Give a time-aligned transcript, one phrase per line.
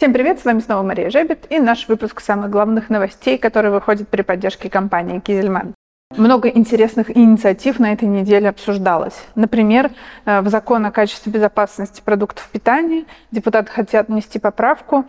[0.00, 4.08] Всем привет, с вами снова Мария Жебет и наш выпуск самых главных новостей, которые выходят
[4.08, 5.74] при поддержке компании Кизельман.
[6.16, 9.22] Много интересных инициатив на этой неделе обсуждалось.
[9.34, 9.90] Например,
[10.24, 15.04] э, в закон о качестве безопасности продуктов питания депутаты хотят внести поправку,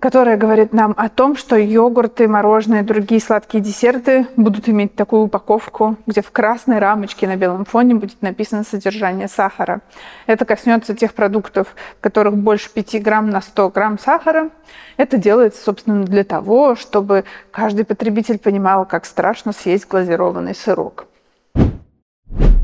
[0.00, 5.96] которая говорит нам о том, что йогурты, мороженое другие сладкие десерты будут иметь такую упаковку,
[6.06, 9.80] где в красной рамочке на белом фоне будет написано содержание сахара.
[10.26, 14.50] Это коснется тех продуктов, в которых больше 5 грамм на 100 грамм сахара.
[14.96, 21.06] Это делается, собственно, для того, чтобы каждый потребитель понимал, как страшно съесть глазированный сырок.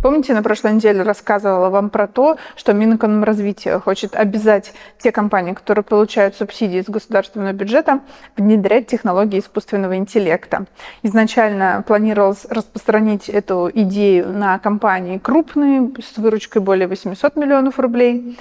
[0.04, 5.82] Помните, на прошлой неделе рассказывала вам про то, что Минэкономразвития хочет обязать те компании, которые
[5.82, 8.00] получают субсидии из государственного бюджета,
[8.36, 10.66] внедрять технологии искусственного интеллекта.
[11.02, 18.36] Изначально планировалось распространить эту идею на компании крупные с выручкой более 800 миллионов рублей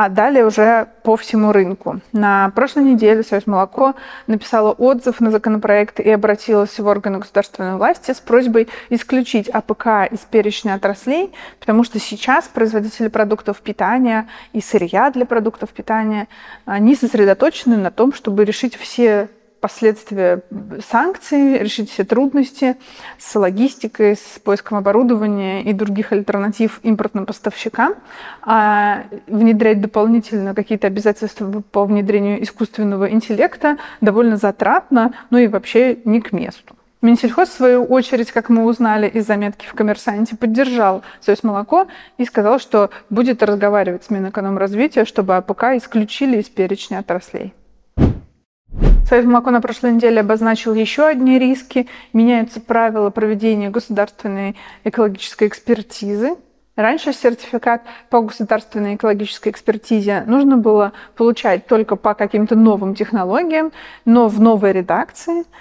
[0.00, 2.00] а далее уже по всему рынку.
[2.12, 3.94] На прошлой неделе Союз Молоко
[4.26, 10.20] написала отзыв на законопроект и обратилась в органы государственной власти с просьбой исключить АПК из
[10.20, 16.28] перечня отраслей, потому что сейчас производители продуктов питания и сырья для продуктов питания,
[16.64, 19.28] они сосредоточены на том, чтобы решить все
[19.60, 20.42] последствия
[20.88, 22.76] санкций, решить все трудности
[23.18, 27.94] с логистикой, с поиском оборудования и других альтернатив импортным поставщикам,
[28.42, 36.20] а внедрять дополнительно какие-то обязательства по внедрению искусственного интеллекта довольно затратно, ну и вообще не
[36.20, 36.74] к месту.
[37.02, 41.86] Минсельхоз, в свою очередь, как мы узнали из заметки в «Коммерсанте», поддержал Союз молоко
[42.18, 47.54] и сказал, что будет разговаривать с Минэкономразвития, чтобы АПК исключили из перечня отраслей.
[49.06, 51.88] Союз молоко на прошлой неделе обозначил еще одни риски.
[52.12, 56.36] Меняются правила проведения государственной экологической экспертизы.
[56.76, 63.72] Раньше сертификат по государственной экологической экспертизе нужно было получать только по каким-то новым технологиям,
[64.04, 65.44] но в новой редакции–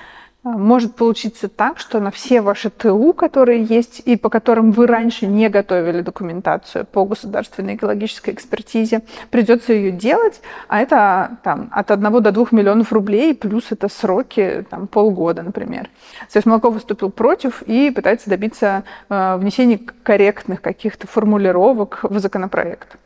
[0.43, 5.27] может получиться так, что на все ваши ТУ, которые есть и по которым вы раньше
[5.27, 9.01] не готовили документацию по государственной экологической экспертизе,
[9.31, 14.65] придется ее делать, а это там, от 1 до 2 миллионов рублей, плюс это сроки
[14.69, 15.89] там, полгода, например.
[16.29, 22.97] Союз молоко выступил против и пытается добиться э, внесения корректных каких-то формулировок в законопроект.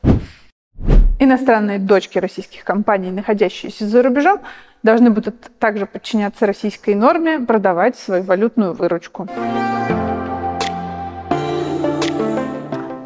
[1.24, 4.42] Иностранные дочки российских компаний, находящиеся за рубежом,
[4.84, 9.30] должны будут также подчиняться российской норме, продавать свою валютную выручку.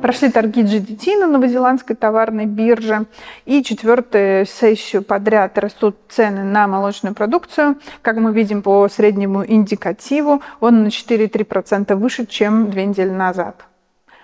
[0.02, 3.06] Прошли торги GDT на новозеландской товарной бирже.
[3.46, 7.78] И четвертую сессию подряд растут цены на молочную продукцию.
[8.02, 13.68] Как мы видим по среднему индикативу, он на 4,3% выше, чем две недели назад.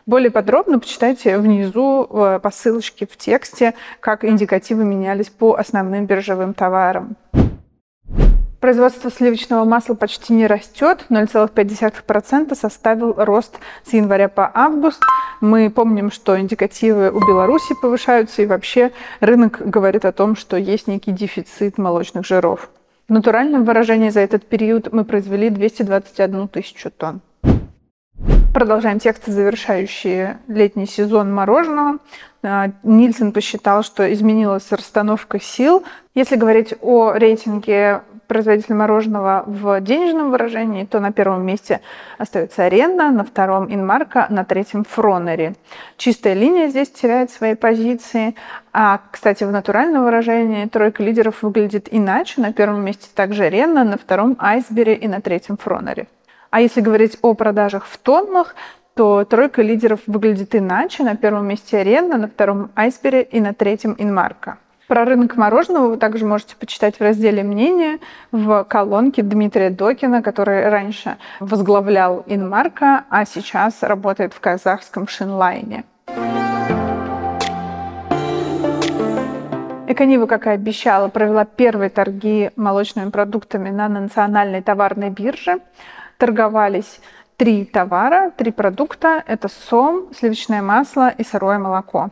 [0.05, 6.53] Более подробно почитайте внизу э, по ссылочке в тексте, как индикативы менялись по основным биржевым
[6.53, 7.15] товарам.
[8.59, 15.01] Производство сливочного масла почти не растет, 0,5% составил рост с января по август.
[15.41, 20.87] Мы помним, что индикативы у Беларуси повышаются, и вообще рынок говорит о том, что есть
[20.87, 22.69] некий дефицит молочных жиров.
[23.09, 27.19] В натуральном выражении за этот период мы произвели 221 тысячу тонн.
[28.53, 31.97] Продолжаем тексты, завершающие летний сезон мороженого.
[32.43, 35.83] А, Нильсон посчитал, что изменилась расстановка сил.
[36.13, 41.81] Если говорить о рейтинге производителя мороженого в денежном выражении, то на первом месте
[42.19, 45.55] остается Аренда, на втором Инмарка, на третьем Фронери.
[45.97, 48.35] Чистая линия здесь теряет свои позиции.
[48.71, 52.39] А, кстати, в натуральном выражении тройка лидеров выглядит иначе.
[52.39, 56.07] На первом месте также Ренна, на втором Айсбери и на третьем Фронери.
[56.53, 58.55] А если говорить о продажах в тоннах,
[58.93, 61.01] то тройка лидеров выглядит иначе.
[61.01, 64.59] На первом месте Арена, на втором Айсбери и на третьем Инмарка.
[64.87, 67.97] Про рынок мороженого вы также можете почитать в разделе «Мнения»
[68.31, 75.85] в колонке Дмитрия Докина, который раньше возглавлял Инмарка, а сейчас работает в казахском Шинлайне.
[79.87, 85.59] Эконива, как и обещала, провела первые торги молочными продуктами на национальной товарной бирже
[86.23, 87.01] торговались
[87.35, 89.21] три товара, три продукта.
[89.27, 92.11] Это сом, сливочное масло и сырое молоко.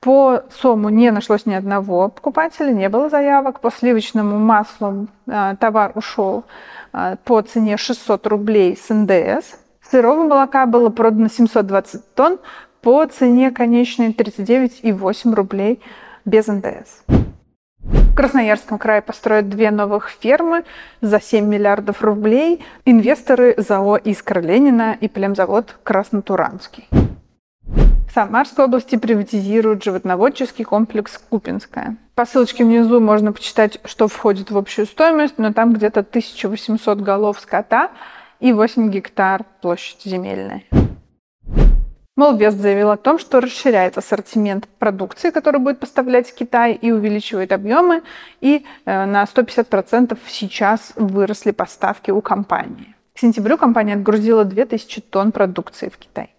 [0.00, 3.60] По сому не нашлось ни одного покупателя, не было заявок.
[3.60, 6.46] По сливочному маслу э, товар ушел
[6.92, 9.54] э, по цене 600 рублей с НДС.
[9.88, 12.38] Сырого молока было продано 720 тонн
[12.82, 15.80] по цене конечной 39,8 рублей
[16.24, 17.04] без НДС.
[18.18, 20.64] Красноярском крае построят две новых фермы
[21.00, 22.64] за 7 миллиардов рублей.
[22.84, 26.88] Инвесторы ЗАО «Искра Ленина» и племзавод «Краснотуранский».
[27.62, 31.96] В Самарской области приватизируют животноводческий комплекс Купинская.
[32.16, 37.38] По ссылочке внизу можно почитать, что входит в общую стоимость, но там где-то 1800 голов
[37.38, 37.92] скота
[38.40, 40.64] и 8 гектар площадь земельная.
[42.18, 47.52] Молвест заявил о том, что расширяет ассортимент продукции, который будет поставлять в Китай, и увеличивает
[47.52, 48.02] объемы,
[48.40, 52.96] и э, на 150% сейчас выросли поставки у компании.
[53.14, 56.34] К сентябрю компания отгрузила 2000 тонн продукции в Китай.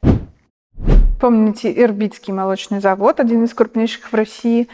[1.21, 4.67] Помните, Ирбитский молочный завод, один из крупнейших в России,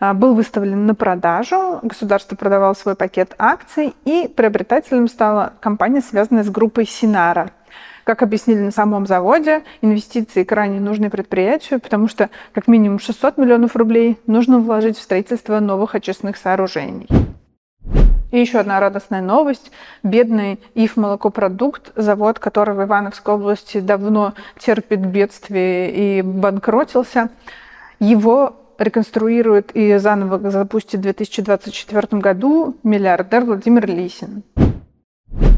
[0.00, 6.44] э, был выставлен на продажу, государство продавало свой пакет акций, и приобретателем стала компания, связанная
[6.44, 7.50] с группой Синара–
[8.06, 13.74] как объяснили на самом заводе, инвестиции крайне нужны предприятию, потому что как минимум 600 миллионов
[13.74, 17.08] рублей нужно вложить в строительство новых очистных сооружений.
[18.30, 19.72] И еще одна радостная новость.
[20.04, 27.30] Бедный ИФ молокопродукт, завод, который в Ивановской области давно терпит бедствие и банкротился,
[27.98, 34.44] его реконструирует и заново запустит в 2024 году миллиардер Владимир Лисин.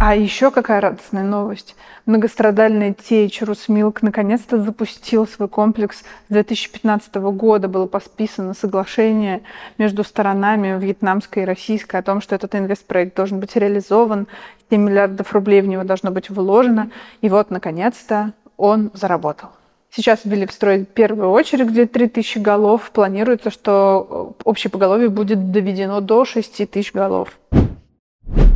[0.00, 1.74] А еще какая радостная новость.
[2.06, 5.98] Многострадальный Тейч Русмилк наконец-то запустил свой комплекс.
[6.28, 9.42] С 2015 года было подписано соглашение
[9.76, 14.28] между сторонами вьетнамской и российской о том, что этот инвестпроект должен быть реализован,
[14.70, 16.90] 7 миллиардов рублей в него должно быть вложено.
[17.20, 19.50] И вот, наконец-то, он заработал.
[19.90, 22.90] Сейчас ввели в строй первую очередь, где 3000 голов.
[22.92, 27.36] Планируется, что общее поголовье будет доведено до 6 тысяч голов.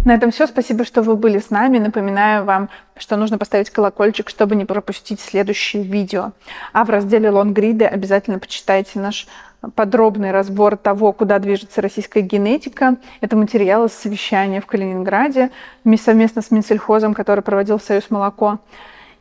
[0.05, 0.47] На этом все.
[0.47, 1.79] Спасибо, что вы были с нами.
[1.79, 6.33] Напоминаю вам, что нужно поставить колокольчик, чтобы не пропустить следующее видео.
[6.73, 9.29] А в разделе лонгриды обязательно почитайте наш
[9.75, 12.97] подробный разбор того, куда движется российская генетика.
[13.21, 15.51] Это материалы с совещания в Калининграде
[15.97, 18.59] совместно с Минсельхозом, который проводил Союз молоко.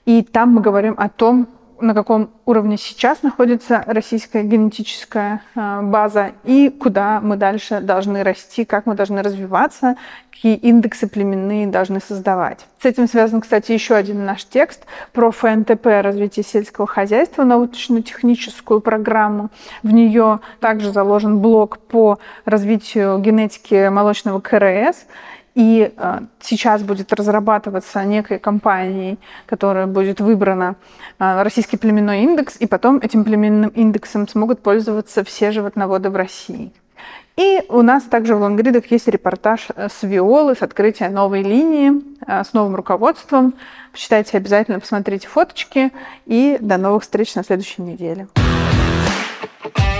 [0.05, 1.47] И там мы говорим о том,
[1.81, 8.65] на каком уровне сейчас находится российская генетическая э, база и куда мы дальше должны расти,
[8.65, 9.95] как мы должны развиваться,
[10.31, 12.65] какие индексы племенные должны создавать.
[12.81, 19.49] С этим связан, кстати, еще один наш текст про ФНТП развитие сельского хозяйства, научно-техническую программу.
[19.83, 25.05] В нее также заложен блок по развитию генетики молочного КРС.
[25.53, 30.75] И э, сейчас будет разрабатываться некой компанией, которая будет выбрана
[31.19, 36.71] э, российский племенной индекс, и потом этим племенным индексом смогут пользоваться все животноводы в России.
[37.37, 42.43] И у нас также в лонгридах есть репортаж с Виолы, с открытия новой линии, э,
[42.43, 43.53] с новым руководством.
[43.91, 45.91] Почитайте обязательно, посмотрите фоточки.
[46.25, 48.27] И до новых встреч на следующей неделе.
[49.63, 49.90] thank you